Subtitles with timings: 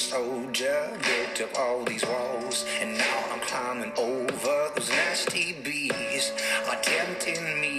[0.00, 6.32] soldier, built up all these walls, and now I'm climbing over those nasty bees
[6.68, 7.69] are tempting me.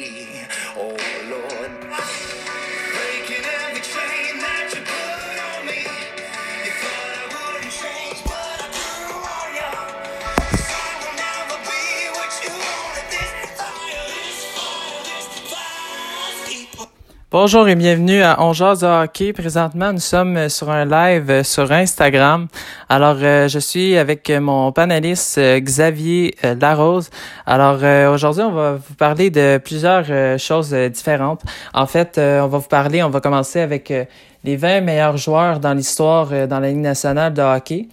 [17.31, 19.31] Bonjour et bienvenue à On de hockey.
[19.31, 22.49] Présentement, nous sommes sur un live sur Instagram.
[22.89, 27.09] Alors, euh, je suis avec mon panéliste euh, Xavier euh, Larose.
[27.45, 31.41] Alors, euh, aujourd'hui, on va vous parler de plusieurs euh, choses euh, différentes.
[31.73, 34.03] En fait, euh, on va vous parler, on va commencer avec euh,
[34.43, 37.87] les 20 meilleurs joueurs dans l'histoire euh, dans la Ligue nationale de hockey.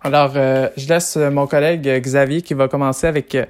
[0.00, 3.44] Alors, euh, je laisse euh, mon collègue euh, Xavier qui va commencer avec euh,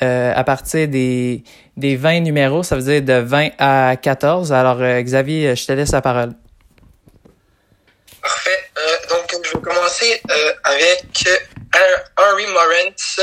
[0.00, 1.44] euh, à partir des,
[1.76, 4.52] des 20 numéros, ça veut dire de 20 à 14.
[4.52, 6.32] Alors, euh, Xavier, je te laisse la parole.
[8.20, 8.70] Parfait.
[8.78, 13.20] Euh, donc, je vais commencer euh, avec euh, Henry Morantz,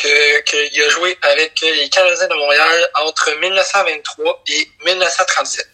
[0.00, 5.68] que, que il a joué avec les Canadiens de Montréal entre 1923 et 1937.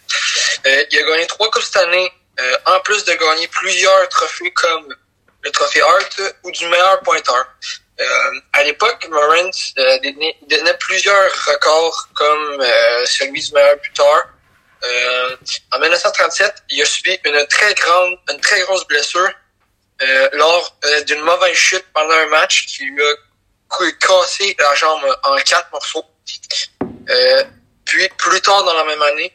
[0.65, 4.51] Euh, il a gagné trois coupes cette année, euh, en plus de gagner plusieurs trophées
[4.51, 4.93] comme
[5.41, 7.45] le trophée Hart ou du meilleur pointeur.
[7.99, 14.27] Euh, à l'époque, Morantz euh, détenait, plusieurs records comme euh, celui du meilleur buteur.
[14.83, 15.35] Euh,
[15.71, 19.31] en 1937, il a subi une très grande, une très grosse blessure
[20.01, 25.03] euh, lors euh, d'une mauvaise chute pendant un match qui lui a cassé la jambe
[25.23, 26.05] en quatre morceaux.
[27.85, 29.33] Puis plus tard dans la même année,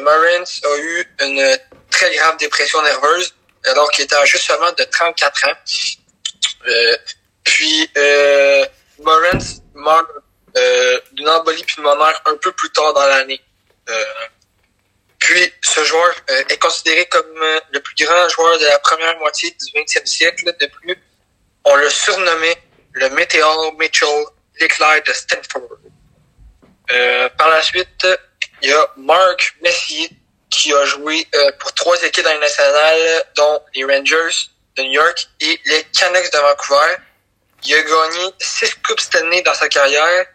[0.00, 1.58] Morantz a eu une
[1.90, 5.54] très grave dépression nerveuse alors qu'il était âgé seulement de 34 ans.
[7.44, 8.64] Puis euh,
[8.98, 10.06] Morantz meurt
[10.56, 13.40] euh, d'une embolie pulmonaire un peu plus tard dans l'année.
[13.88, 14.04] Euh,
[15.20, 19.16] puis, ce joueur euh, est considéré comme euh, le plus grand joueur de la première
[19.18, 20.44] moitié du 20e siècle.
[20.58, 20.96] De plus,
[21.64, 22.56] on le surnommait
[22.92, 24.24] le Météor Mitchell,
[24.58, 25.78] l'éclair de Stanford.
[26.90, 28.06] Euh, par la suite,
[28.62, 30.10] il y a Mark Messier
[30.48, 31.28] qui a joué
[31.60, 36.32] pour trois équipes dans les nationales, dont les Rangers de New York et les Canucks
[36.32, 36.96] de Vancouver.
[37.64, 40.26] Il a gagné six coupes cette année dans sa carrière.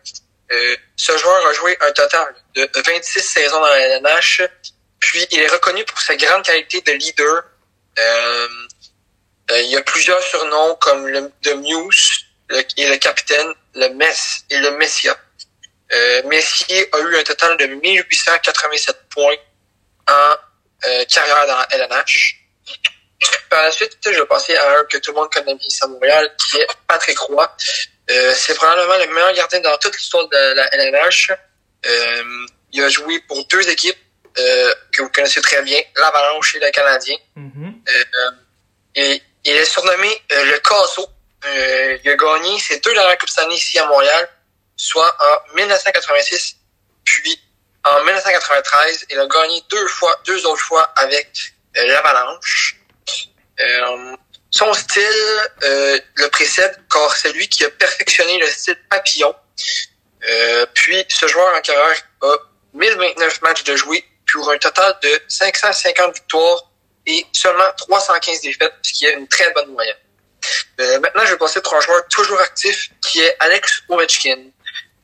[0.52, 4.44] Euh, ce joueur a joué un total de 26 saisons dans la LNH.
[5.00, 7.44] Puis, il est reconnu pour sa grande qualité de leader.
[7.98, 8.48] Euh,
[9.52, 13.90] euh, il y a plusieurs surnoms comme le The Muse le, et le capitaine, le
[13.90, 15.16] Mess et le Messia.
[15.94, 19.36] Euh, Messier a eu un total de 1887 points
[20.08, 20.36] en
[20.86, 22.42] euh, carrière dans la LNH.
[23.50, 25.84] Par la suite, je vais passer à un que tout le monde connaît bien ici
[25.84, 27.56] à Montréal, qui est Patrick Roy.
[28.12, 31.32] Euh, c'est probablement le meilleur gardien dans toute l'histoire de la LNH.
[31.86, 33.98] Euh, il a joué pour deux équipes
[34.38, 37.16] euh, que vous connaissez très bien, l'Avalanche et le Canadien.
[37.38, 38.32] Euh,
[38.96, 41.08] et il est surnommé le Casso.
[42.04, 44.28] Il a gagné ses deux dernières Coupes année ici à Montréal,
[44.76, 46.58] soit en 1986
[47.04, 47.40] puis
[47.84, 49.06] en 1993.
[49.12, 52.78] Il a gagné deux fois, deux autres fois avec l'Avalanche.
[53.60, 54.16] Euh,
[54.52, 55.04] son style
[55.64, 59.36] euh, le précède car c'est lui qui a perfectionné le style papillon.
[60.30, 62.36] Euh, puis ce joueur en carrière a
[62.74, 66.72] 1029 matchs de jouer pour un total de 550 victoires
[67.06, 69.96] et seulement 315 défaites, ce qui est une très bonne moyenne.
[70.80, 74.38] Euh, maintenant, je vais passer pour un joueur toujours actif qui est Alex Ovechkin.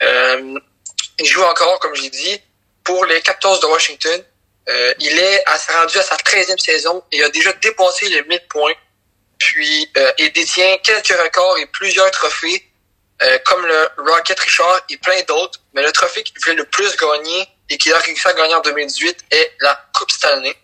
[0.03, 0.59] Euh,
[1.19, 2.41] il joue encore, comme j'ai dit,
[2.83, 4.23] pour les Capitals de Washington.
[4.69, 8.39] Euh, il est à, rendu à sa 13e saison et a déjà dépassé les 1000
[8.47, 8.73] points.
[9.37, 12.63] Puis, euh, il détient quelques records et plusieurs trophées,
[13.23, 15.59] euh, comme le Rocket Richard et plein d'autres.
[15.73, 18.61] Mais le trophée qu'il voulait le plus gagner et qu'il a réussi à gagner en
[18.61, 20.55] 2018 est la Coupe Stanley.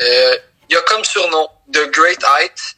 [0.00, 0.38] Euh,
[0.68, 2.76] il a comme surnom The Great Height.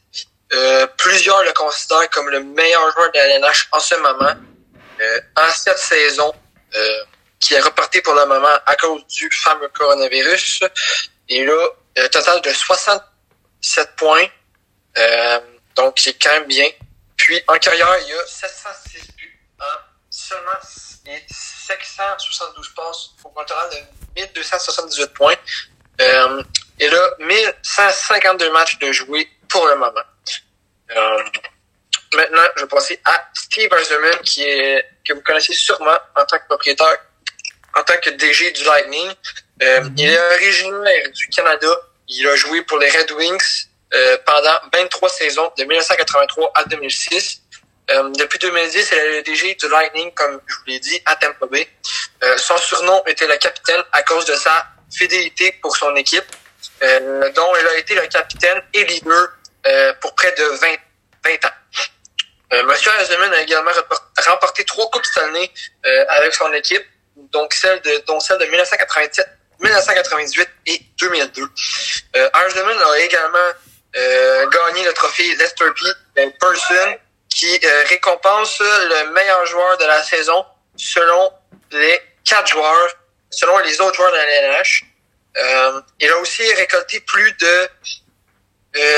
[0.52, 4.34] Euh, plusieurs le considèrent comme le meilleur joueur de la LNH en ce moment.
[5.00, 6.32] Euh, en cette saison,
[7.40, 10.64] qui est reporté pour le moment à cause du fameux coronavirus.
[11.28, 14.26] Et là, un total de 67 points.
[14.96, 15.40] Euh,
[15.76, 16.68] donc, c'est quand même bien.
[17.16, 19.64] Puis, en carrière, il y a 706 buts en
[20.10, 20.58] seulement
[21.06, 25.34] et 572 passes pour un total de 1278 points.
[26.00, 26.42] Euh,
[26.78, 30.02] et là, 1152 matchs de jouer pour le moment.
[30.90, 31.24] Euh,
[32.14, 36.38] maintenant, je vais passer à Steve Eiserman, qui est que vous connaissez sûrement en tant
[36.38, 36.98] que propriétaire,
[37.74, 39.10] en tant que DG du Lightning.
[39.62, 41.68] Euh, Il est originaire du Canada.
[42.08, 47.42] Il a joué pour les Red Wings euh, pendant 23 saisons, de 1983 à 2006.
[47.90, 51.16] Euh, depuis 2010, il est le DG du Lightning, comme je vous l'ai dit, à
[51.16, 51.68] Tampa Bay.
[52.22, 56.24] Euh, son surnom était le capitaine à cause de sa fidélité pour son équipe,
[56.82, 59.28] euh, dont il a été le capitaine et leader
[60.00, 60.66] pour près de 20,
[61.24, 61.52] 20 ans.
[62.52, 63.70] Euh, Monsieur Eisenman a également
[64.26, 65.50] remporté trois coupes Stanley
[65.84, 66.84] euh, avec son équipe,
[67.32, 69.26] donc celle de, dont celle de 1987,
[69.60, 71.42] 1998 et 2002.
[72.16, 73.38] Euh, a également
[73.96, 76.20] euh, gagné le trophée Lester B.
[76.40, 76.96] Person,
[77.28, 80.44] qui euh, récompense le meilleur joueur de la saison
[80.76, 81.32] selon
[81.72, 82.96] les quatre joueurs,
[83.30, 84.84] selon les autres joueurs de la LNH.
[85.36, 87.68] Euh, il a aussi récolté plus de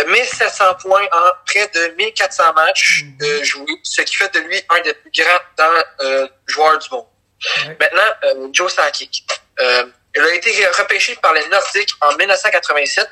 [0.09, 3.17] 1700 euh, points en près de 1400 matchs mhm.
[3.23, 6.89] euh, joués, ce qui fait de lui un des plus grands dans, euh, joueurs du
[6.91, 7.07] monde.
[7.81, 9.25] Maintenant, Joe Sakic.
[9.59, 13.09] il a été repêché par les Nordiques en 1987,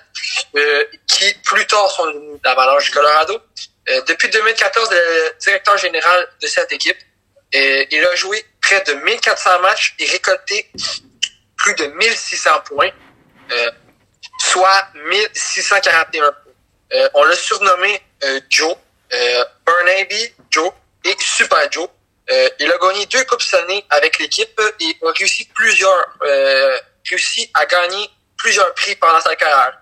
[1.06, 3.40] qui plus tard sont devenus l'Avalanche du Colorado.
[4.06, 6.98] depuis 2014, le directeur général de cette équipe.
[7.52, 10.70] il a joué près de 1400 matchs et récolté
[11.56, 12.90] plus de 1600 points,
[14.40, 16.48] soit 1641 points.
[16.92, 18.75] Euh, on l'a surnommé euh, Joe,
[19.12, 20.70] euh, Burnaby Joe
[21.04, 21.88] et Super Joe.
[22.30, 26.19] Euh, il a gagné deux coupes Stanley avec l'équipe et a réussi plusieurs,
[27.08, 29.78] réussi à gagner plusieurs prix pendant sa carrière.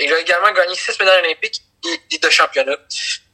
[0.00, 1.62] il a également gagné six médailles olympiques
[2.10, 2.76] et, de championnat.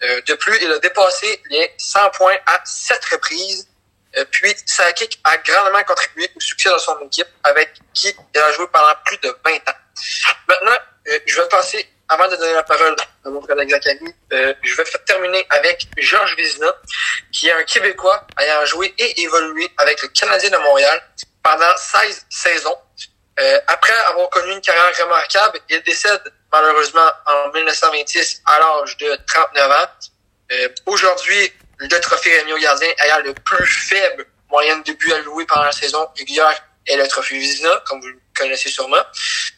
[0.02, 3.68] de plus, il a dépassé les 100 points à sept reprises.
[4.30, 8.52] puis, sa kick a grandement contribué au succès de son équipe avec qui il a
[8.52, 9.78] joué pendant plus de 20 ans.
[10.48, 10.78] Maintenant,
[11.26, 14.84] je vais passer avant de donner la parole à mon frère Zachary, euh, je vais
[15.06, 16.74] terminer avec Georges Vizina,
[17.32, 21.02] qui est un Québécois ayant joué et évolué avec le Canadien de Montréal
[21.42, 22.78] pendant 16 saisons.
[23.40, 26.22] Euh, après avoir connu une carrière remarquable, il décède
[26.52, 29.88] malheureusement en 1926 à l'âge de 39 ans.
[30.52, 35.64] Euh, Aujourd'hui, le trophée Rémi Gardien ayant le plus faible moyenne de but louer pendant
[35.64, 39.02] la saison régulière est le trophée Vizina, comme vous le connaissez sûrement.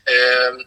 [0.08, 0.58] Euh,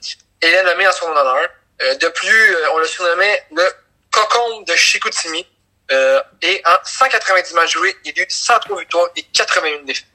[0.41, 1.47] Hélène le met en son honneur.
[1.81, 3.63] Euh, de plus, euh, on le surnommait le
[4.11, 5.45] cocon de Chicoutimi.
[5.91, 10.05] Euh, et en 190 matchs joués, il a eu 103 victoires et 81 défaites.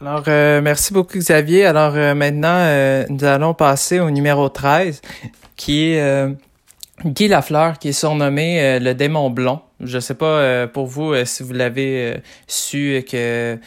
[0.00, 0.22] Alors,
[0.62, 1.64] merci beaucoup Xavier.
[1.64, 5.00] Alors maintenant, nous allons passer au numéro 13,
[5.56, 6.26] qui est
[7.02, 9.62] Guy Lafleur, qui est surnommé le démon blond.
[9.80, 13.58] Je sais pas euh, pour vous euh, si vous l'avez euh, su que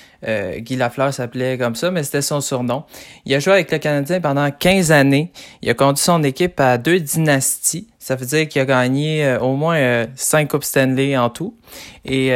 [0.58, 2.84] Guy Lafleur s'appelait comme ça, mais c'était son surnom.
[3.26, 5.32] Il a joué avec le Canadien pendant 15 années.
[5.62, 7.88] Il a conduit son équipe à deux dynasties.
[8.00, 11.56] Ça veut dire qu'il a gagné au moins cinq Coupes Stanley en tout.
[12.06, 12.34] Et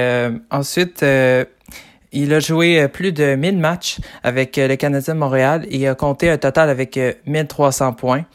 [0.52, 1.04] ensuite,
[2.12, 5.96] il a joué plus de 1000 matchs avec le Canadien de Montréal et il a
[5.96, 8.26] compté un total avec 1300 points.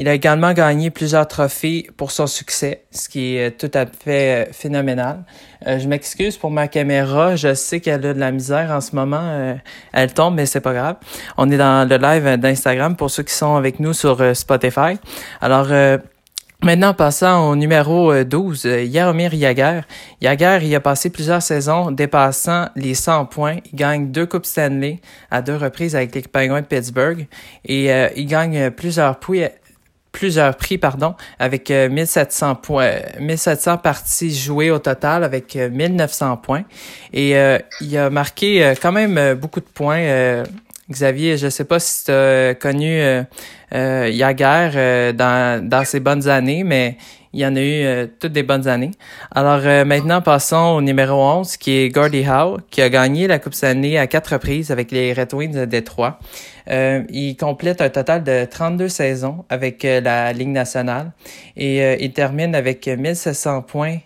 [0.00, 4.48] Il a également gagné plusieurs trophées pour son succès, ce qui est tout à fait
[4.48, 5.24] euh, phénoménal.
[5.66, 8.96] Euh, je m'excuse pour ma caméra, je sais qu'elle a de la misère en ce
[8.96, 9.54] moment, euh,
[9.92, 10.96] elle tombe, mais c'est pas grave.
[11.36, 14.96] On est dans le live d'Instagram pour ceux qui sont avec nous sur Spotify.
[15.42, 15.68] Alors
[16.62, 19.80] Maintenant, passant au numéro 12, Yaromir Yager.
[20.20, 23.56] Yager, il a passé plusieurs saisons dépassant les 100 points.
[23.72, 25.00] Il gagne deux Coupes Stanley
[25.30, 27.26] à deux reprises avec les Penguins de Pittsburgh.
[27.64, 29.44] Et il gagne plusieurs prix,
[30.12, 36.36] plusieurs prix, pardon, avec 1700 euh, points, 1700 parties jouées au total avec 1900 euh,
[36.36, 36.64] points.
[37.12, 40.44] Et euh, il a marqué quand même beaucoup de points.
[40.90, 43.00] Xavier, je sais pas si tu as connu
[43.72, 46.96] euh, dans, dans ses bonnes années, mais
[47.32, 48.90] il y en a eu toutes des bonnes années.
[49.30, 53.54] Alors maintenant, passons au numéro 11, qui est Gordie Howe, qui a gagné la Coupe
[53.54, 56.18] Stanley à quatre reprises avec les Red Wings de Détroit.
[56.70, 61.12] Euh, il complète un total de 32 saisons avec euh, la Ligue nationale
[61.56, 63.98] et euh, il termine avec 1700 points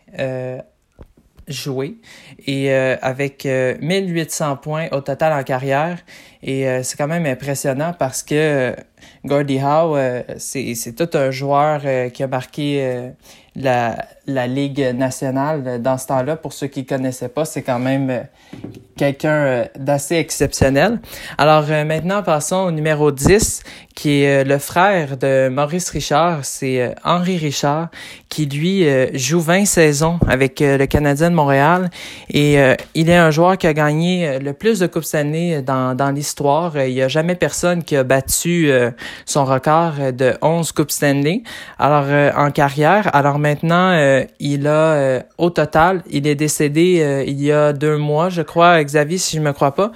[1.48, 1.96] joués
[2.46, 5.98] et avec 1800 points au total en carrière.
[6.42, 8.74] Et c'est quand même impressionnant parce que
[9.24, 9.98] Gordie Howe,
[10.38, 11.82] c'est tout un joueur
[12.12, 13.12] qui a marqué
[13.56, 16.36] la, la Ligue nationale dans ce temps-là.
[16.36, 18.26] Pour ceux qui ne connaissaient pas, c'est quand même
[18.96, 21.00] quelqu'un euh, d'assez exceptionnel.
[21.38, 23.62] Alors euh, maintenant, passons au numéro 10,
[23.94, 27.88] qui est euh, le frère de Maurice Richard, c'est Henri Richard,
[28.28, 28.84] qui lui
[29.14, 31.88] joue 20 saisons avec le Canadien de Montréal.
[32.30, 32.56] Et
[32.94, 36.76] il est un joueur qui a gagné le plus de Coupes Stanley dans, dans l'histoire.
[36.76, 38.72] Il n'y a jamais personne qui a battu
[39.24, 41.42] son record de 11 Coupes Stanley
[41.78, 43.08] alors, en carrière.
[43.14, 43.96] Alors maintenant,
[44.40, 49.18] il a, au total, il est décédé il y a deux mois, je crois, Xavier,
[49.18, 49.92] si je me crois pas.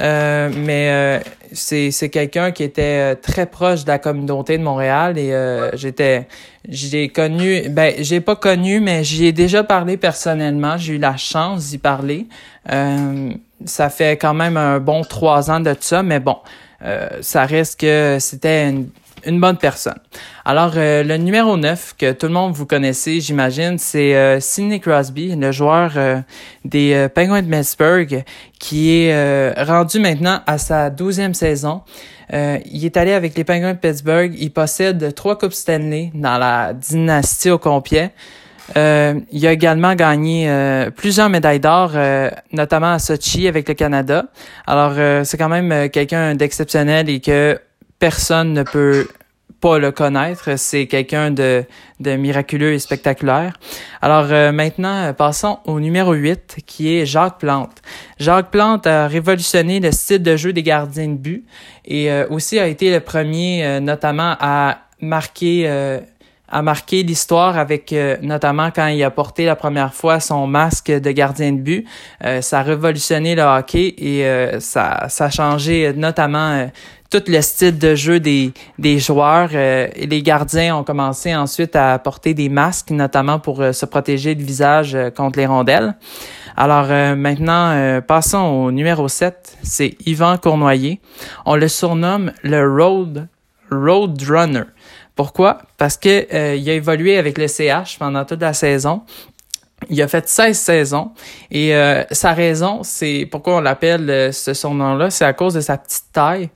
[0.00, 1.20] Euh, mais euh,
[1.54, 5.32] c'est c'est quelqu'un qui était euh, très proche de la communauté de Montréal et
[5.74, 6.28] j'étais
[6.68, 10.76] j'ai connu ben j'ai pas connu mais j'y ai déjà parlé personnellement.
[10.76, 12.26] J'ai eu la chance d'y parler.
[13.66, 16.36] Ça fait quand même un bon trois ans de ça mais bon
[17.20, 18.88] ça reste que c'était une
[19.26, 19.98] une bonne personne.
[20.44, 25.52] Alors, le numéro 9, que tout le monde vous connaissez, j'imagine, c'est Sidney Crosby, le
[25.52, 25.92] joueur
[26.64, 28.24] des Penguins de Pittsburgh,
[28.58, 31.82] qui est rendu maintenant à sa douzième saison.
[32.30, 34.34] il est allé avec les Penguins de Pittsburgh.
[34.38, 38.12] Il possède trois Coupes Stanley dans la dynastie au complet.
[38.76, 43.74] Euh, il a également gagné euh, plusieurs médailles d'or, euh, notamment à Sochi avec le
[43.74, 44.26] Canada.
[44.66, 47.58] Alors, c'est quand même quelqu'un d'exceptionnel et que
[48.04, 49.08] personne ne peut
[49.62, 50.58] pas le connaître.
[50.58, 51.64] C'est quelqu'un de,
[52.00, 53.58] de miraculeux et spectaculaire.
[54.02, 57.80] Alors maintenant, passons au numéro 8, qui est Jacques Plante.
[58.18, 61.46] Jacques Plante a révolutionné le style de jeu des gardiens de but
[61.86, 65.66] et aussi a été le premier, notamment, à marquer
[66.54, 70.88] a marqué l'histoire avec euh, notamment quand il a porté la première fois son masque
[70.88, 71.84] de gardien de but.
[72.24, 76.70] Euh, ça a révolutionné le hockey et euh, ça, a changé notamment
[77.10, 79.52] tout le style de jeu des, des joueurs.
[79.52, 84.44] et les gardiens ont commencé ensuite à porter des masques, notamment pour se protéger le
[84.44, 85.94] visage contre les rondelles.
[86.56, 91.00] Alors maintenant, passons au numéro 7, c'est Yvan Cournoyer.
[91.46, 93.28] On le surnomme le Road,
[93.70, 94.64] Road Runner.
[95.14, 95.58] Pourquoi?
[95.76, 99.02] Parce que euh, il a évolué avec le CH pendant toute la saison.
[99.90, 101.10] Il a fait 16 saisons
[101.50, 105.54] et euh, sa raison, c'est pourquoi on l'appelle euh, ce son nom-là, c'est à cause
[105.54, 106.48] de sa petite taille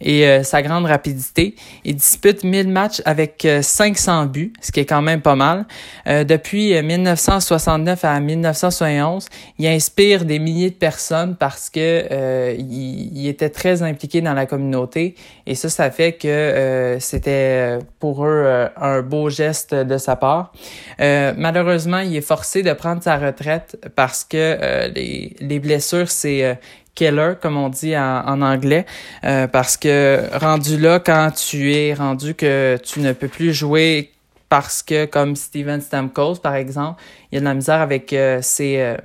[0.00, 1.54] et euh, sa grande rapidité.
[1.84, 5.66] Il dispute 1000 matchs avec 500 buts, ce qui est quand même pas mal.
[6.06, 9.28] depuis 1969 à 1971,
[9.58, 14.46] il inspire des milliers de personnes parce que il, il, était très impliqué dans la
[14.46, 15.14] communauté
[15.46, 20.52] et ça, ça fait que c'était pour eux un beau geste de sa part.
[20.98, 26.44] malheureusement, il est forcé de prendre sa retraite parce que euh, les, les blessures, c'est
[26.44, 26.54] euh,
[26.94, 28.86] Keller, comme on dit en, anglais,
[29.24, 34.12] euh, parce que rendu là, quand tu es rendu que tu ne peux plus jouer
[34.48, 38.96] parce que, comme Steven Stamkos, par exemple, il a de la misère avec ses,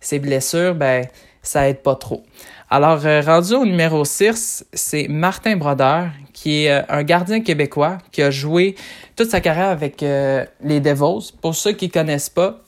[0.00, 1.06] ses blessures, ben
[1.42, 2.22] ça aide pas trop.
[2.74, 8.30] Alors, rendu au numéro 6, c'est Martin Brodeur, qui est un gardien québécois qui a
[8.30, 8.76] joué
[9.14, 11.34] toute sa carrière avec les Devils.
[11.42, 12.62] Pour ceux qui connaissent pas,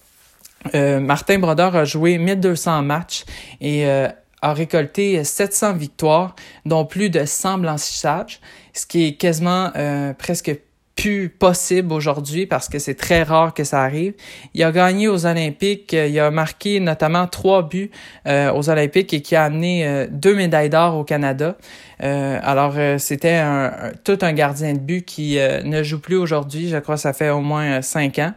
[0.75, 3.25] euh, Martin Brodeur a joué 1200 matchs
[3.63, 4.09] et euh,
[4.43, 8.41] a récolté 700 victoires, dont plus de 100 blanchissages,
[8.75, 10.55] ce qui est quasiment euh, presque
[10.97, 14.15] plus possible aujourd'hui parce que c'est très rare que ça arrive.
[14.55, 17.91] Il a gagné aux Olympiques, il a marqué notamment trois buts
[18.27, 21.57] aux Olympiques et qui a amené deux médailles d'or au Canada.
[21.99, 26.95] alors c'était un, tout un gardien de but qui ne joue plus aujourd'hui, je crois
[26.95, 28.33] que ça fait au moins cinq ans.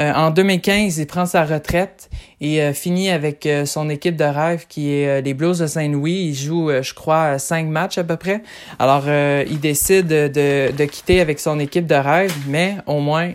[0.00, 2.10] Euh, en 2015, il prend sa retraite
[2.40, 6.28] et euh, finit avec euh, son équipe de rêve qui est les Blues de Saint-Louis.
[6.30, 8.42] Il joue, je crois, cinq matchs à peu près.
[8.78, 13.32] Alors, il décide de, de quitter avec son équipe de rêve, mais au moins,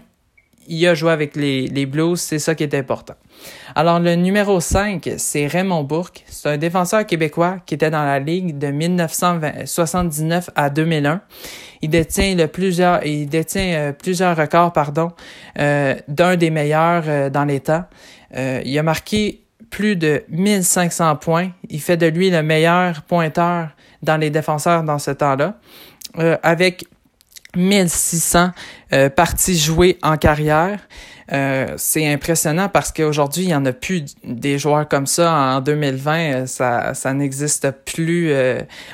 [0.68, 3.16] il a joué avec les, les Blues, c'est ça qui est important.
[3.76, 6.24] Alors, le numéro 5, c'est Raymond Bourque.
[6.28, 11.22] C'est un défenseur québécois qui était dans la Ligue de 1979 à 2001.
[11.82, 15.12] Il détient, le plusieurs, il détient euh, plusieurs records pardon,
[15.58, 17.90] euh, d'un des meilleurs euh, dans l'État.
[18.36, 21.52] il a marqué plus de 1500 points.
[21.70, 23.70] Il fait de lui le meilleur pointeur
[24.02, 25.60] dans les défenseurs dans ce temps-là.
[26.44, 26.86] avec
[27.56, 28.52] 1600
[28.94, 30.80] euh, parties jouées en carrière.
[31.32, 35.32] Euh, c'est impressionnant parce qu'aujourd'hui, il n'y en a plus des joueurs comme ça.
[35.32, 38.34] En 2020, euh, ça, ça n'existe plus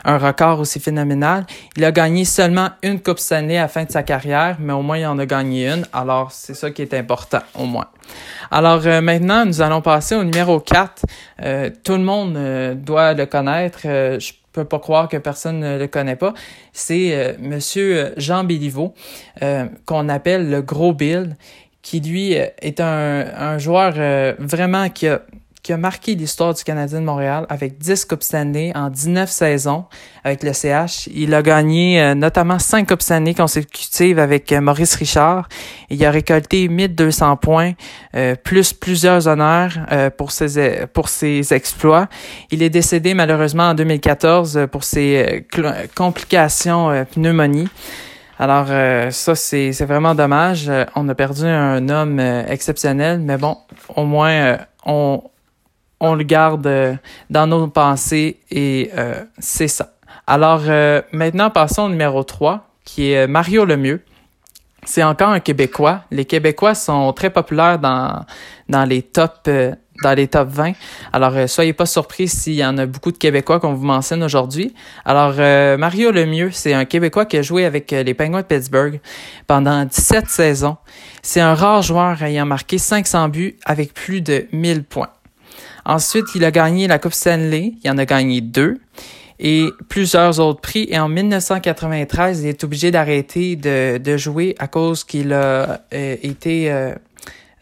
[0.04, 1.46] un record aussi phénoménal.
[1.78, 4.82] Il a gagné seulement une Coupe Stanley à la fin de sa carrière, mais au
[4.82, 5.86] moins, il en a gagné une.
[5.94, 7.88] Alors, c'est ça qui est important, au moins.
[8.52, 11.06] Alors, maintenant, nous allons passer au numéro 4.
[11.84, 13.88] tout le monde doit le connaître.
[14.56, 16.34] Peux pas croire que personne ne le connaît pas.
[16.74, 18.94] C'est euh, Monsieur Jean Béliveau,
[19.42, 21.36] euh, qu'on appelle le Gros Bill,
[21.82, 23.94] qui lui euh, est un, un joueur
[24.40, 25.22] vraiment qui a
[25.66, 29.86] qui a marqué l'histoire du Canadien de Montréal avec 10 Coupes Stanley en 19 saisons
[30.24, 31.10] avec le CH.
[31.12, 35.50] Il a gagné euh, notamment 5 Coupes Stanley consécutives avec euh, Maurice Richard.
[35.90, 37.72] Il a récolté 1200 points,
[38.16, 39.72] euh, plus plusieurs honneurs
[40.18, 42.10] pour, ses, pour ses exploits.
[42.52, 45.48] Il est décédé malheureusement en 2014 pour ses
[45.96, 47.70] complications pneumonie.
[48.38, 48.68] Alors
[49.12, 50.70] ça c'est vraiment dommage.
[50.96, 53.58] on a perdu un homme exceptionnel, mais bon,
[53.96, 55.24] au moins on
[56.00, 56.96] on le garde euh,
[57.30, 59.94] dans nos pensées et euh, c'est ça.
[60.28, 64.04] Alors euh, maintenant, passons au numéro 3, qui est Mario Lemieux.
[64.84, 66.02] C'est encore un Québécois.
[66.12, 68.24] Les Québécois sont très populaires dans,
[68.70, 69.50] dans les top
[70.04, 70.74] dans les top 20.
[71.14, 74.22] Alors, euh, soyez pas surpris s'il y en a beaucoup de Québécois qu'on vous mentionne
[74.24, 74.74] aujourd'hui.
[75.06, 75.36] Alors,
[75.78, 79.00] Mario Lemieux, c'est un Québécois qui a joué avec les Penguins de Pittsburgh
[79.48, 80.78] pendant 17 saisons.
[81.22, 85.10] C'est un rare joueur ayant marqué 500 buts avec plus de 1000 points.
[85.86, 87.74] Ensuite, il a gagné la Coupe Stanley.
[87.84, 88.80] Il en a gagné deux
[89.40, 90.88] et plusieurs autres prix.
[90.90, 96.16] Et en 1993, il est obligé d'arrêter de, de, jouer à cause qu'il a euh,
[96.24, 96.94] été euh,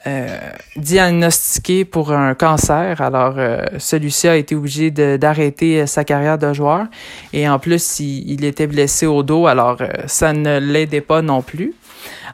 [0.06, 0.38] euh,
[0.76, 3.02] diagnostiqué pour un cancer.
[3.02, 3.36] Alors,
[3.78, 6.86] celui-ci a été obligé d'arrêter sa carrière de joueur.
[7.34, 9.78] Et en plus, il, il était blessé au dos, alors
[10.08, 11.74] ça ne l'aidait pas non plus.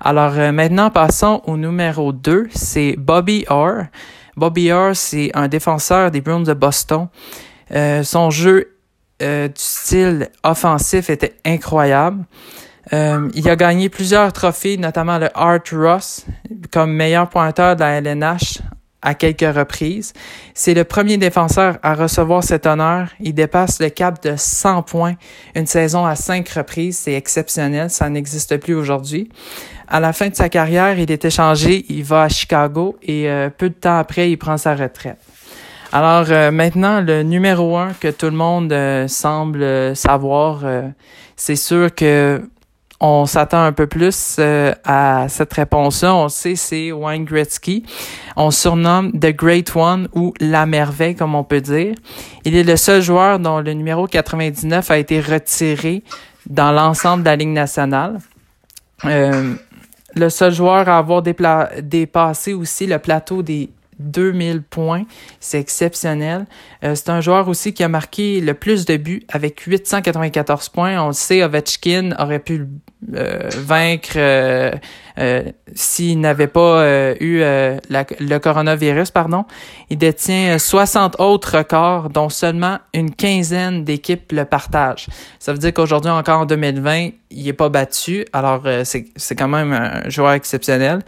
[0.01, 3.83] Alors, maintenant, passons au numéro 2, c'est Bobby Orr.
[4.39, 7.07] Bobby Orr, c'est un défenseur des Bruins de Boston.
[8.03, 8.79] son jeu
[9.21, 12.23] euh, du style offensif était incroyable.
[12.93, 16.25] Euh, il a gagné plusieurs trophées, notamment le Art Ross
[16.71, 18.59] comme meilleur pointeur de la LNH
[19.01, 20.13] à quelques reprises.
[20.53, 23.09] C'est le premier défenseur à recevoir cet honneur.
[23.19, 25.15] Il dépasse le cap de 100 points,
[25.55, 26.97] une saison à cinq reprises.
[26.97, 29.29] C'est exceptionnel, ça n'existe plus aujourd'hui.
[29.87, 33.49] À la fin de sa carrière, il est échangé, il va à Chicago et euh,
[33.49, 35.17] peu de temps après, il prend sa retraite.
[35.91, 40.63] Alors euh, maintenant, le numéro un que tout le monde euh, semble savoir,
[41.35, 42.41] c'est sûr que
[42.99, 44.39] on s'attend un peu plus
[44.83, 46.15] à cette réponse-là.
[46.15, 47.83] On sait c'est Wayne Gretzky.
[48.35, 51.95] On surnomme The Great One ou La Merveille, comme on peut dire.
[52.45, 56.03] Il est le seul joueur dont le numéro 99 a été retiré
[56.49, 58.19] dans l'ensemble de la Ligue nationale.
[59.03, 65.03] le seul joueur à avoir dépassé aussi le plateau des 2000 points.
[65.39, 66.45] C'est exceptionnel.
[66.83, 71.01] Euh, c'est un joueur aussi qui a marqué le plus de buts avec 894 points.
[71.01, 72.67] On le sait, Ovechkin aurait pu
[73.15, 74.71] euh, vaincre euh,
[75.19, 79.11] euh, s'il n'avait pas eu le coronavirus.
[79.11, 79.45] Pardon.
[79.89, 85.07] Il détient 60 autres records, dont seulement une quinzaine d'équipes le partagent.
[85.39, 88.25] Ça veut dire qu'aujourd'hui, encore en 2020, il n'est pas battu.
[88.33, 90.99] Alors, c'est quand même un joueur exceptionnel.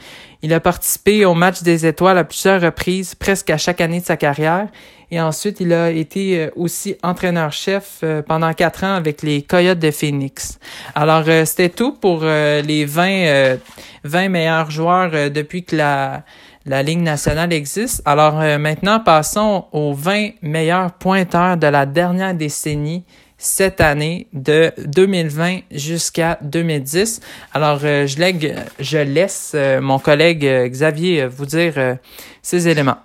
[0.43, 4.05] Il a participé au match des étoiles à plusieurs reprises, presque à chaque année de
[4.05, 4.67] sa carrière.
[5.13, 9.77] Et ensuite, il a été euh, aussi entraîneur-chef euh, pendant quatre ans avec les Coyotes
[9.77, 10.57] de Phoenix.
[10.95, 13.57] Alors, euh, c'était tout pour les 20,
[14.05, 16.23] 20 meilleurs joueurs depuis que la,
[16.65, 18.01] la Ligue nationale existe.
[18.05, 23.03] Alors maintenant, passons aux 20 meilleurs pointeurs de la dernière décennie
[23.37, 27.21] cette année de 2020 jusqu'à 2010.
[27.53, 31.97] Alors, je, lègue, je laisse mon collègue Xavier vous dire
[32.41, 32.97] ces éléments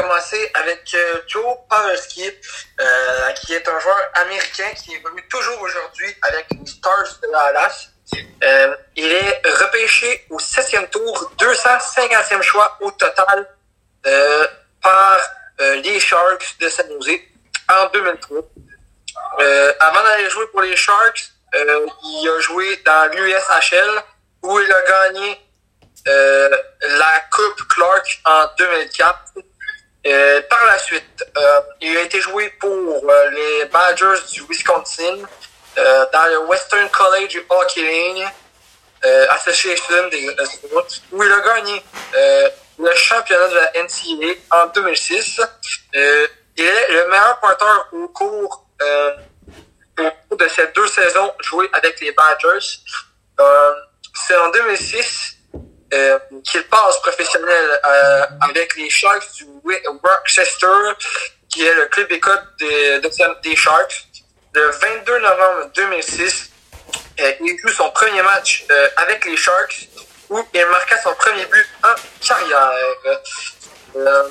[0.00, 2.24] commencer avec euh, Joe Pavelski,
[2.80, 7.88] euh, qui est un joueur américain qui évolue toujours aujourd'hui avec les Stars de Dallas.
[8.42, 13.48] Euh, il est repêché au septième tour, 250e choix au total
[14.82, 15.18] par
[15.58, 17.20] les Sharks de San Jose
[17.70, 18.38] en 2003.
[19.80, 24.02] avant d'aller jouer pour les Sharks, il a joué dans l'USHL
[24.42, 25.38] où il a gagné
[26.06, 29.49] la Coupe Clark en 2004.
[30.06, 35.18] Euh, par la suite, euh, il a été joué pour les Badgers du Wisconsin
[35.76, 38.26] dans le Western College Hockey League
[39.30, 40.28] Association des
[41.12, 41.82] où il a gagné
[42.78, 45.40] le championnat de la NCAA en 2006.
[45.94, 48.66] il est le meilleur pointeur au cours,
[49.98, 52.80] de ces deux saisons jouées avec les Badgers.
[54.14, 55.39] C'est en 2006 euh,
[56.44, 59.46] qu'il passe professionnel euh, avec les Sharks du
[60.02, 60.66] Rochester,
[61.48, 63.00] qui est le club école des,
[63.42, 64.06] des Sharks.
[64.52, 66.50] Le 22 novembre 2006,
[67.20, 69.88] euh, il joue son premier match euh, avec les Sharks
[70.28, 71.94] où il marqua son premier but en
[72.26, 72.72] carrière.
[73.96, 74.28] Euh,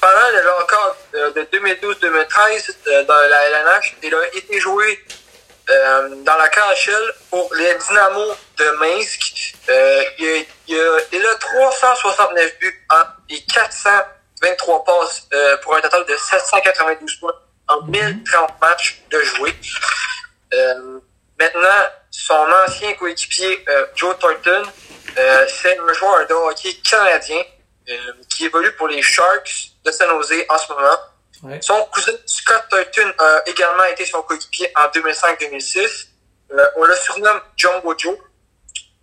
[0.00, 5.04] pendant le record de 2012-2013 dans la LNH, il a été joué
[5.68, 9.54] euh, dans la KHL pour les Dynamo de Minsk.
[9.68, 12.86] Euh, il, il, a, il, a, 369 buts
[13.30, 17.32] et 423 passes euh, pour un total de 792 points
[17.68, 18.56] en 1030 mhm.
[18.60, 19.54] matchs de jouer.
[20.54, 21.00] Euh,
[21.38, 21.68] maintenant,
[22.10, 23.64] son ancien coéquipier
[23.94, 24.62] Joe Thornton,
[25.48, 27.42] c'est un joueur de hockey canadien
[28.28, 31.60] qui évolue pour les Sharks de San Jose en ce moment.
[31.60, 36.08] Son cousin Scott Thornton a également été son coéquipier en 2005-2006.
[36.52, 38.16] Euh, on le surnomme Jumbo Joe.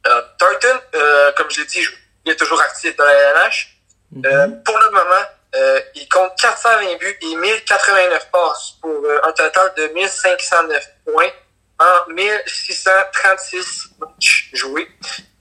[0.06, 1.86] Euh, Thornton, euh, comme je l'ai dit,
[2.26, 3.78] il est toujours actif dans la LNH.
[4.12, 4.26] Mhm.
[4.26, 9.74] Euh, pour le moment, euh, il compte 420 buts et 1089 passes pour un total
[9.78, 11.32] de 1509 points
[11.80, 14.88] en 1636 matchs joués.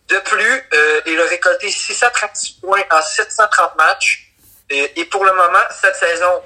[0.09, 0.65] De plus,
[1.07, 4.35] il a récolté noté 636 points en 730 matchs.
[4.69, 6.43] Et, pour le moment, cette saison,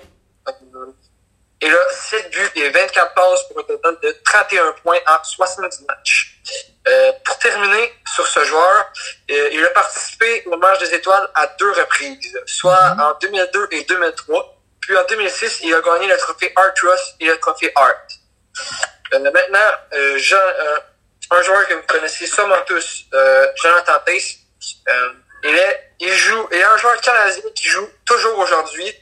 [1.61, 5.85] il a 7 buts et 24 passes pour un total de 31 points en 70
[5.88, 6.36] matchs.
[6.88, 8.92] Euh, pour terminer sur ce joueur,
[9.30, 13.00] euh, il a participé au match des étoiles à deux reprises, soit mhm.
[13.00, 14.56] en 2002 et 2003.
[14.80, 18.06] Puis en 2006, il a gagné le trophée Art Trust et le trophée Art.
[19.14, 20.37] Euh, maintenant, Jean,
[21.30, 23.06] un joueur que vous connaissez sûrement tous,
[23.56, 24.37] Jonathan Pace,
[25.42, 28.94] il est, il joue, il est un joueur canadien qui joue toujours aujourd'hui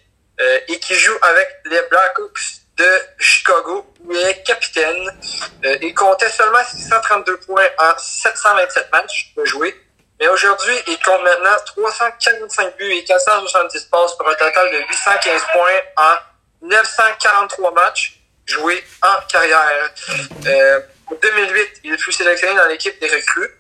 [0.69, 5.11] et qui joue avec les Blackhawks de Chicago, il est capitaine.
[5.65, 9.75] Euh, il comptait seulement 632 points en 727 matchs jouer.
[10.21, 15.43] Mais aujourd'hui, il compte maintenant 345 buts et 470 passes pour un total de 815
[15.53, 19.91] points en 943 matchs joués en carrière.
[20.47, 23.51] Euh, en 2008, il fut sélectionné dans l'équipe des recrues.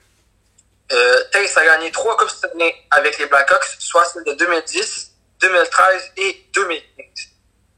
[0.92, 1.22] Euh,
[1.56, 7.06] a gagné trois Coupes Stanley avec les Blackhawks, soit celle de 2010, 2013 et 2015.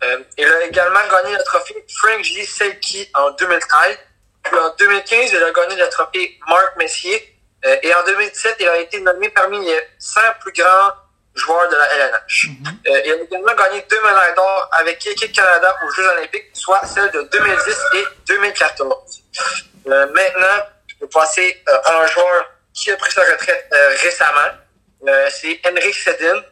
[0.06, 2.44] Euh, il a également gagné le trophée Frank J.
[2.44, 3.98] Selke en 2013.
[4.44, 7.36] Puis en 2015, il a gagné le trophée Marc Messier.
[7.64, 10.92] Euh, et en 2017, il a été nommé parmi les 100 plus grands
[11.34, 12.46] joueurs de la LNH.
[12.48, 12.66] Mhm.
[12.86, 16.80] euh, il a également gagné deux médailles d'or avec l'équipe Canada aux Jeux olympiques, soit
[16.86, 19.22] celles de 2010 et 2014.
[19.88, 23.68] Euh, maintenant, je vais passer à un joueur qui a pris sa retraite
[24.02, 24.52] récemment.
[25.30, 26.42] C'est Henrik Sedin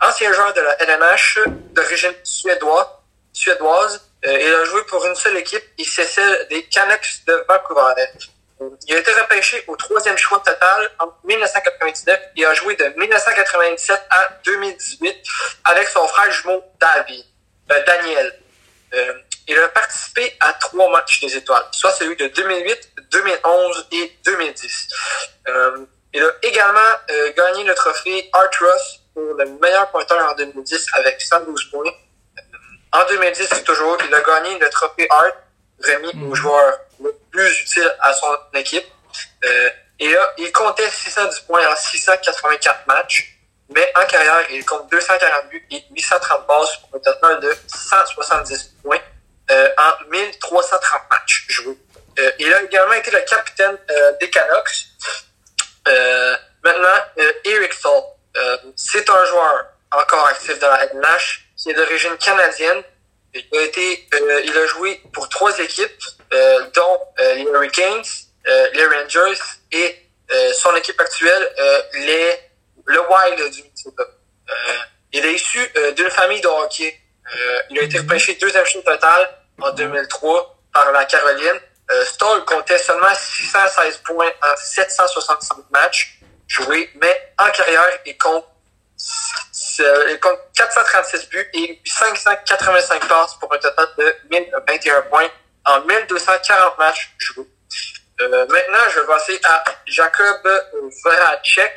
[0.00, 1.40] ancien joueur de la LNH
[1.72, 2.86] d'origine suédoise.
[3.34, 4.00] Suédoise.
[4.24, 8.06] Euh, il a joué pour une seule équipe et c'est celle des Canucks de Vancouver.
[8.86, 14.00] Il a été repêché au troisième choix total en 1999 et a joué de 1997
[14.08, 15.16] à 2018
[15.64, 17.24] avec son frère jumeau David,
[17.72, 18.40] euh, Daniel.
[18.94, 19.12] Euh,
[19.46, 24.88] il a participé à trois matchs des étoiles, soit celui de 2008, 2011 et 2010.
[26.14, 26.80] il a également
[27.36, 31.92] gagné le trophée Art Ross pour le meilleur pointeur en 2010 avec 112 points.
[32.94, 35.34] En 2010, toujours, il a gagné le trophée Hart,
[35.82, 36.34] remis au mhm.
[36.34, 38.86] joueur le plus utile à son équipe.
[39.44, 43.36] Euh, et là, il comptait 610 points en 684 matchs.
[43.74, 48.74] Mais en carrière, il compte 240 buts et 830 passes pour un total de 170
[48.82, 49.00] points
[49.50, 51.78] euh, en 1330 matchs joués.
[52.20, 54.86] Euh, il a également été le capitaine euh, des Canucks.
[55.88, 58.02] Euh, maintenant, Eric Saul.
[58.36, 62.82] Euh, c'est un joueur encore actif dans la NH qui est d'origine canadienne.
[63.32, 68.04] Il a été, euh, il a joué pour trois équipes, euh, dont les Hurricanes,
[68.74, 69.40] les Rangers
[69.72, 69.98] et
[70.52, 71.48] son équipe actuelle,
[71.94, 72.38] les
[72.86, 74.04] le Wild du Minnesota.
[75.12, 75.58] il est issu
[75.96, 77.00] d'une famille de hockey.
[77.70, 79.30] il a été repêché deuxième choix total
[79.62, 81.60] en 2003 par la Caroline.
[82.04, 88.44] Stoll comptait seulement 616 points en 765 matchs joué, mais en carrière, il compte,
[89.78, 95.28] il compte 436 buts et 585 passes pour un total de 1021 points
[95.66, 97.46] en 1240 matchs joués.
[98.20, 100.48] Euh, maintenant, je vais passer à Jacob
[101.02, 101.76] Voracek,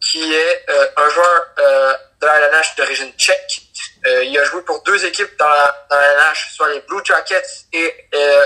[0.00, 3.62] qui est euh, un joueur euh, de la LNH d'origine tchèque.
[4.06, 7.02] Euh, il a joué pour deux équipes dans la, dans la LNH, soit les Blue
[7.04, 7.94] Jackets et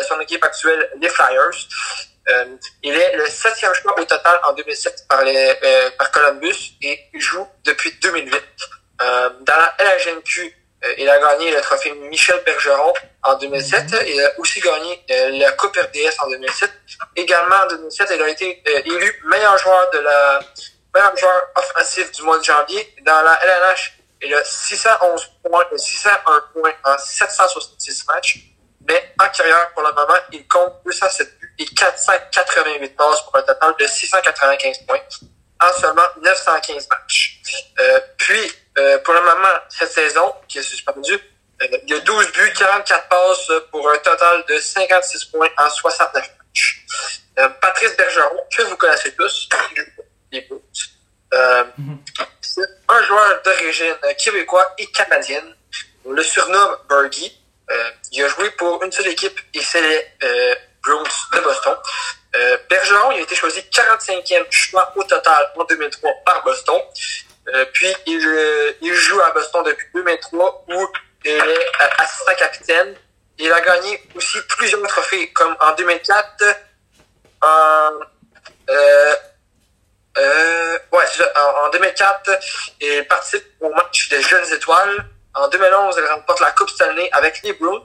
[0.08, 1.68] son équipe actuelle, les Flyers.
[2.30, 6.76] Euh, il est le septième choix au total en 2007 par, les, euh, par Columbus
[6.80, 8.42] et joue depuis 2008.
[9.02, 10.56] Euh, dans la LHNQ,
[10.98, 13.92] il a gagné le trophée Michel Bergeron en 2007.
[13.92, 13.98] Mhm.
[14.06, 15.04] Il a aussi gagné
[15.38, 16.70] la Coupe RDS en 2007.
[17.16, 20.40] Également en 2007, il a été élu meilleur joueur de la
[20.94, 22.94] meilleur joueur offensif du mois de janvier.
[23.02, 28.38] Dans la LNH, il a 611 points, 601 points en 766 matchs.
[28.86, 33.42] Mais en carrière, pour le moment, il compte 207 buts et 488 passes pour un
[33.42, 35.00] total de 695 points
[35.60, 37.40] en seulement 915 matchs.
[37.78, 41.14] Euh, puis, euh, pour le moment, cette saison, qui est suspendue,
[41.62, 45.70] euh, il y a 12 buts, 44 passes pour un total de 56 points en
[45.70, 46.84] 69 matchs.
[47.60, 49.48] Patrice Bergeron, que vous connaissez tous,
[50.30, 50.48] les
[52.40, 55.56] c'est un joueur d'origine québécois et canadienne.
[56.04, 57.36] On le surnomme Bergie.
[58.12, 60.56] Il a joué pour une seule équipe et c'est les
[60.88, 61.76] euh, Bruins de Boston.
[62.36, 66.80] Euh, Bergeron, il a été choisi 45e choix au total en 2003 par Boston.
[67.54, 70.86] Euh, puis il, il joue à Boston depuis 2003 où
[71.24, 71.66] il est
[71.98, 72.94] assistant capitaine.
[73.38, 76.44] Il a gagné aussi plusieurs trophées comme en 2004
[77.42, 77.90] en
[78.70, 79.14] euh,
[80.16, 81.04] euh, ouais,
[81.64, 82.30] en 2004,
[82.80, 87.42] il participe au match des Jeunes Étoiles en 2011, il remporte la Coupe Stanley avec
[87.42, 87.84] les Bruins.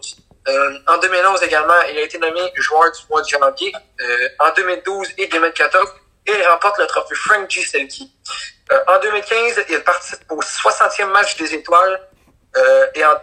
[0.50, 3.74] Euh, en 2011 également, il a été nommé joueur du mois de janvier.
[4.02, 5.90] Euh, en 2012 et 2014,
[6.28, 7.64] il remporte le trophée Frank G.
[7.64, 8.02] Selke.
[8.88, 12.02] en 2015, il participe au 60e match des étoiles.
[12.96, 13.16] et, en,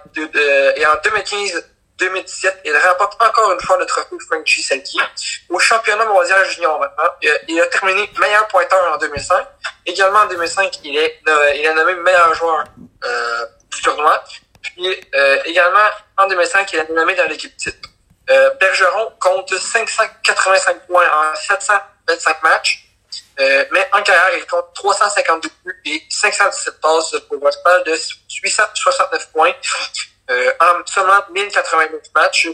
[0.77, 1.65] et en 2015,
[1.99, 4.62] 2017, il remporte encore une fois le trophée Frank G.
[4.62, 5.03] Selke.
[5.49, 7.11] Au championnat mondial junior maintenant,
[7.49, 9.47] il a terminé meilleur pointeur en 2005.
[9.87, 11.21] Également en 2005, il est,
[11.55, 12.65] il est nommé meilleur joueur
[13.05, 14.23] euh, du tournoi.
[14.74, 17.87] Puis euh, également en 2005, il est nommé dans l'équipe type.
[18.29, 22.83] Euh, Bergeron compte 585 points en 725 matchs.
[23.38, 27.94] Euh, mais en carrière, il compte 352 buts et 517 passes pour un total de
[28.42, 29.52] 869 points
[30.31, 32.48] euh, en seulement 1089 matchs.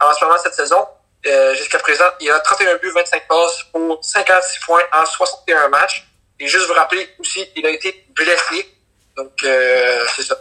[0.00, 0.86] en ce moment, cette saison,
[1.26, 6.06] euh, jusqu'à présent, il a 31 buts, 25 passes pour 56 points en 61 matchs.
[6.38, 8.72] Et juste vous rappeler aussi, il a été blessé.
[9.16, 10.36] Donc, euh, c'est ça.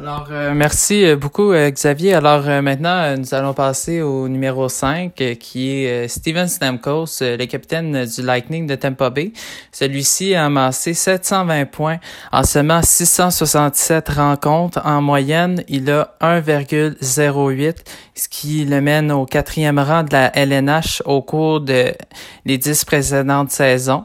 [0.00, 2.14] Alors, euh, merci euh, beaucoup, euh, Xavier.
[2.14, 8.22] Alors, maintenant, nous allons passer au numéro 5, qui est Steven Stamkos, le capitaine du
[8.22, 9.32] Lightning de Tampa Bay.
[9.72, 11.98] Celui-ci a amassé 720 points
[12.32, 14.80] en seulement 667 rencontres.
[14.86, 17.76] En moyenne, il a 1,08,
[18.14, 21.92] ce qui le mène au quatrième rang de la LNH au cours de
[22.46, 24.04] les dix précédentes saisons.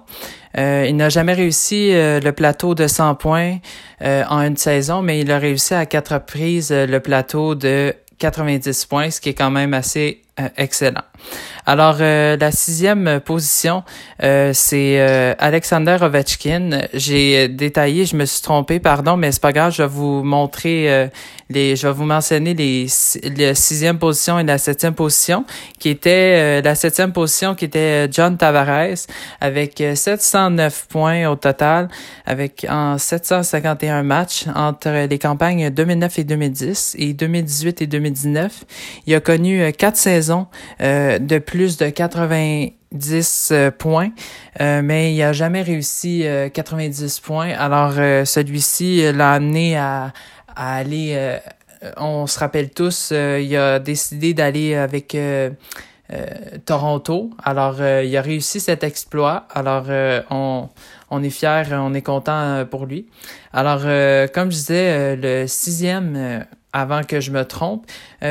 [0.58, 3.58] Euh, il n'a jamais réussi euh, le plateau de 100 points
[4.02, 8.86] euh, en une saison, mais il a réussi à quatre reprises le plateau de 90
[8.86, 10.22] points, ce qui est quand même assez
[10.58, 11.04] excellent.
[11.66, 13.84] Alors, la sixième position,
[14.20, 16.82] c'est Alexander Ovechkin.
[16.94, 21.10] J'ai détaillé, je me suis trompé, pardon, mais c'est pas grave, je vais vous montrer
[21.50, 22.88] les, je vais vous mentionner les,
[23.38, 25.46] la sixième position et la septième position,
[25.80, 29.06] qui était euh, la septième position qui était euh, John Tavares
[29.40, 31.90] avec 709 euh, points au total,
[32.26, 38.64] avec en 751 matchs entre les campagnes 2009 et 2010 et 2018 et 2019.
[39.06, 44.12] Il a connu quatre saisons de plus de 90 points,
[44.60, 47.50] mais il a jamais réussi 90 points.
[47.58, 47.94] Alors
[48.26, 50.14] celui-ci l'a amené à,
[50.56, 51.14] aller.
[51.16, 51.38] Euh,
[51.98, 55.50] on se rappelle tous, euh, il a décidé d'aller avec euh,
[56.66, 57.32] Toronto.
[57.44, 59.48] Alors, il a réussi cet exploit.
[59.54, 59.86] Alors,
[60.30, 60.70] on,
[61.10, 63.08] on est fiers, on est content pour lui.
[63.52, 63.82] Alors,
[64.32, 67.86] comme je disais, le sixième avant que je me trompe.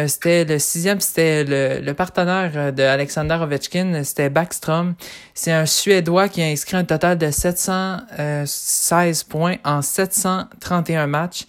[0.06, 4.94] c'était le sixième, c'était le, le, partenaire de Alexander Ovechkin, c'était Backstrom.
[5.32, 11.46] C'est un Suédois qui a inscrit un total de 716 points en 731 matchs.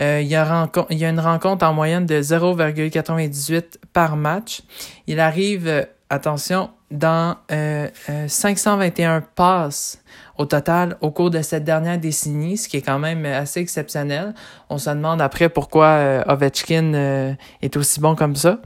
[0.00, 4.62] Euh, il, y a il y a une rencontre en moyenne de 0,98 par match.
[5.06, 7.88] Il arrive, euh, attention, dans euh,
[8.28, 10.02] 521 euh, passes
[10.38, 14.34] au total au cours de cette dernière décennie, ce qui est quand même assez exceptionnel.
[14.70, 18.58] On se demande après pourquoi Ovechkin est aussi bon comme ça.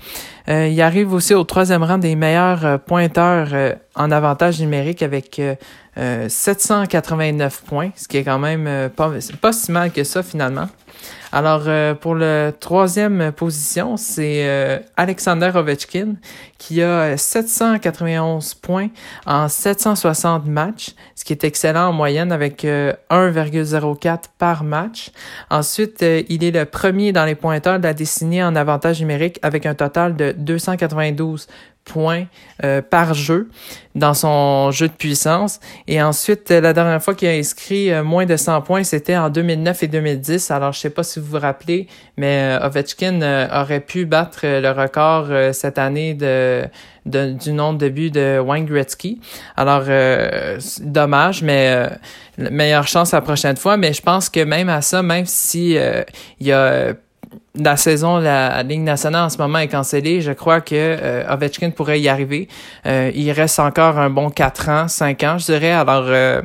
[0.49, 3.49] il arrive aussi au troisième rang des meilleurs pointeurs
[3.95, 5.41] en avantage numérique avec
[5.97, 10.69] 789 points, ce qui est quand même pas, pas si mal que ça finalement.
[11.35, 16.17] Alors, euh, pour la troisième position, c'est euh, Alexander Ovechkin
[16.59, 18.89] qui a 791 points
[19.27, 25.11] en 760 matchs, ce qui est excellent en moyenne avec 1,04 euh, par match.
[25.51, 29.65] Ensuite, il est le premier dans les pointeurs de la décennie en avantage numérique avec
[29.65, 31.49] un total de 292
[31.85, 32.25] points
[32.65, 33.49] euh, par jeu
[33.95, 35.61] dans son jeu de puissance.
[35.87, 39.17] Et ensuite, euh, la dernière fois qu'il a inscrit euh, moins de 100 points, c'était
[39.17, 40.51] en 2009 et 2010.
[40.51, 43.21] Alors, je sais pas si vous vous rappelez, mais Ovechkin
[43.53, 46.65] aurait pu battre le record cette année de,
[47.05, 49.21] du nombre de buts de Wayne Gretzky.
[49.57, 49.85] Alors,
[50.81, 51.89] dommage, mais
[52.39, 53.77] meilleure chance la prochaine fois.
[53.77, 55.77] Mais je pense que même à ça, même si
[56.41, 56.95] il y a
[57.55, 60.21] la saison, la Ligue nationale en ce moment est cancellée.
[60.21, 62.49] Je crois que euh, Ovechkin pourrait y arriver.
[62.87, 65.73] Euh, il reste encore un bon 4 ans, 5 ans, je dirais.
[65.73, 66.43] Alors, euh,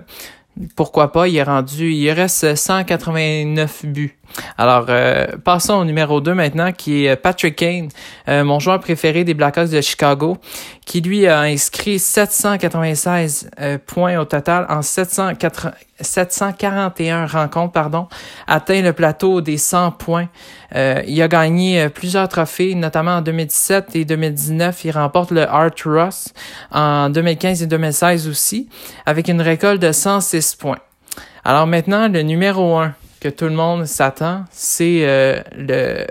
[0.76, 4.18] pourquoi pas, il est rendu, il reste 189 buts.
[4.58, 7.90] Alors, euh, passons au numéro 2 maintenant, qui est Patrick Kane,
[8.28, 10.38] euh, mon joueur préféré des Blackhawks de Chicago,
[10.86, 18.08] qui lui a inscrit 796 euh, points au total en 741 rencontres, pardon,
[18.48, 20.30] atteint le plateau des 100 points.
[20.74, 24.86] il a gagné plusieurs trophées, notamment en 2017 et 2019.
[24.86, 26.34] Il remporte le Art Ross
[26.72, 28.70] en 2015 et 2016 aussi,
[29.06, 30.80] avec une récolte de 106 points.
[31.44, 36.08] Alors maintenant, le numéro 1 que tout le monde s'attend, c'est euh, le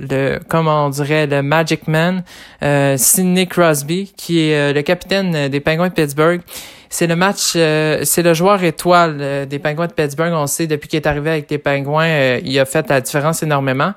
[0.00, 2.22] le comment on dirait le Magic Man
[2.62, 6.40] euh, Sidney Crosby qui est euh, le capitaine des Penguins de Pittsburgh.
[6.88, 10.96] C'est le match c'est le joueur étoile des Penguins de Pittsburgh, on sait depuis qu'il
[10.96, 13.92] est arrivé avec les Penguins, il a fait la différence énormément.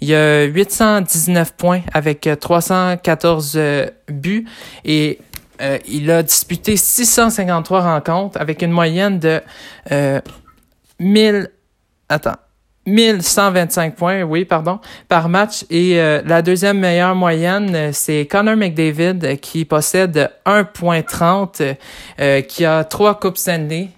[0.00, 3.60] Il a 819 points avec 314
[4.08, 4.46] buts
[4.86, 5.18] et
[5.86, 9.42] il a disputé 653 rencontres avec une moyenne de
[10.98, 11.50] 1000...
[12.10, 12.36] Attends.
[12.86, 15.64] 1125 points, oui, pardon, par match.
[15.68, 21.76] Et euh, la deuxième meilleure moyenne, euh, c'est Connor McDavid euh, qui possède 1.30,
[22.18, 23.90] euh, qui a trois coupes Stanley,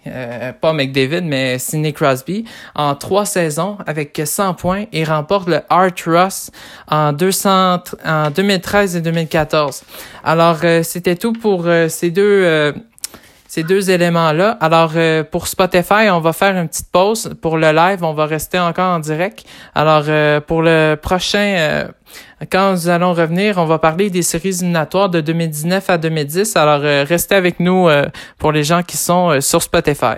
[0.60, 2.44] pas McDavid, mais Sidney Crosby,
[2.74, 6.50] en trois saisons avec 100 points et remporte le Art Ross
[6.88, 9.82] en, 200, en 2013 et 2014.
[10.24, 12.74] Alors, c'était tout pour ces deux
[13.54, 14.56] ces deux éléments-là.
[14.62, 17.34] Alors, euh, pour Spotify, on va faire une petite pause.
[17.42, 19.44] Pour le live, on va rester encore en direct.
[19.74, 21.88] Alors, euh, pour le prochain, euh,
[22.50, 26.56] quand nous allons revenir, on va parler des séries éliminatoires de 2019 à 2010.
[26.56, 27.90] Alors, restez avec nous
[28.38, 30.16] pour les gens qui sont sur Spotify.